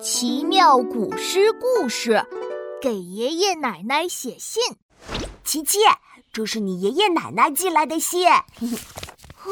[0.00, 2.24] 奇妙古诗故事，
[2.80, 4.62] 给爷爷奶奶写信。
[5.42, 5.78] 琪琪，
[6.32, 8.28] 这是你爷爷奶奶寄来的信。
[9.44, 9.50] 哦，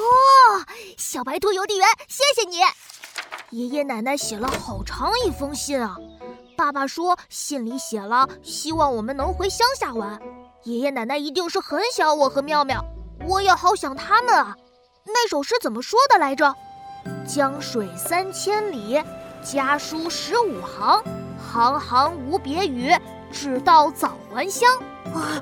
[0.96, 2.58] 小白兔邮递员，谢谢你。
[3.50, 5.96] 爷爷奶奶写了好长一封信啊。
[6.56, 10.20] 爸爸说信里写了，希望我们能回乡下玩。
[10.62, 12.84] 爷爷奶奶一定是很想我和妙妙，
[13.26, 14.56] 我也好想他们啊。
[15.06, 16.54] 那首诗怎么说的来着？
[17.26, 19.02] 江水三千里。
[19.52, 21.00] 家书十五行，
[21.38, 22.92] 行行无别语，
[23.30, 24.68] 只道早还乡。
[25.14, 25.38] 啊，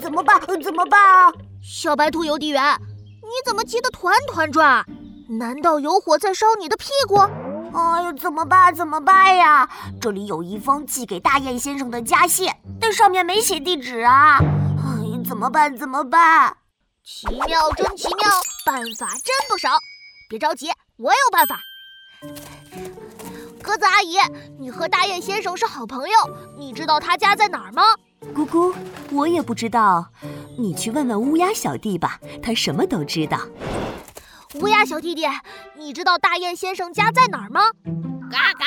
[0.00, 0.40] 怎么办？
[0.62, 1.32] 怎么办啊？
[1.60, 2.62] 小白兔邮递员，
[3.20, 4.86] 你怎么急得团团转？
[5.28, 7.16] 难道有火在烧你的屁股？
[7.76, 8.72] 哎呦，怎么办？
[8.72, 9.68] 怎么办呀？
[10.00, 12.48] 这里有一封寄给大雁先生的家信，
[12.80, 14.38] 但上面没写地址啊！
[14.38, 15.76] 哎，怎么办？
[15.76, 16.56] 怎么办？
[17.04, 18.30] 奇妙，真奇妙，
[18.64, 19.70] 办法真不少。
[20.30, 21.58] 别着急，我有办法。
[23.68, 24.16] 鸽子阿姨，
[24.58, 26.14] 你和大雁先生是好朋友，
[26.56, 27.82] 你知道他家在哪儿吗？
[28.34, 28.74] 咕咕，
[29.12, 30.08] 我也不知道，
[30.58, 33.38] 你去问问乌鸦小弟吧，他什么都知道。
[34.54, 35.26] 乌鸦小弟弟，
[35.76, 37.60] 你知道大雁先生家在哪儿吗？
[38.30, 38.64] 嘎嘎，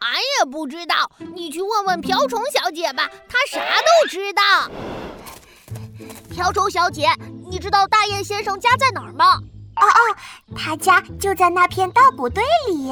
[0.00, 4.42] 俺也不知道，你去问问瓢虫小姐吧，她啥都知道。
[6.30, 7.08] 瓢虫小姐，
[7.50, 9.40] 你知道大雁先生家在哪儿吗？
[9.80, 10.16] 哦哦，
[10.56, 12.88] 他家就在那片稻谷堆里。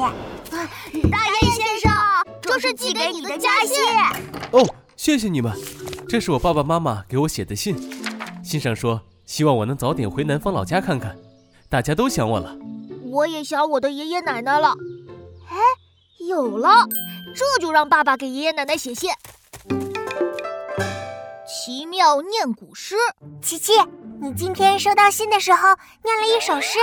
[1.11, 1.91] 大雁先生，
[2.41, 3.75] 这是寄给你的家信。
[4.51, 5.53] 哦，谢谢你们，
[6.07, 7.75] 这是我爸爸妈妈给我写的信。
[8.43, 11.17] 信上说，希望我能早点回南方老家看看。
[11.69, 12.55] 大家都想我了，
[13.11, 14.73] 我也想我的爷爷奶奶了。
[15.49, 15.57] 哎，
[16.29, 16.87] 有了，
[17.35, 19.09] 这就让爸爸给爷爷奶奶写信。
[21.45, 22.95] 奇妙念古诗，
[23.41, 23.73] 琪琪。
[24.19, 26.79] 你今天收到信的时候念了一首诗，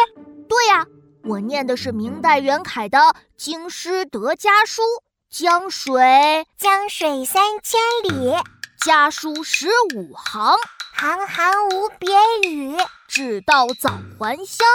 [0.48, 0.86] 对呀，
[1.24, 2.98] 我念的是明代袁凯的
[3.36, 4.82] 《京师得家书》，
[5.30, 8.36] 江水江水三千里，
[8.80, 10.54] 家书十五行，
[10.94, 12.16] 行行无别
[12.48, 12.76] 语，
[13.08, 14.66] 只道早还乡，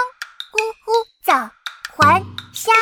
[0.52, 0.92] 呜呼
[1.24, 1.50] 早
[1.96, 2.22] 还
[2.52, 2.74] 乡。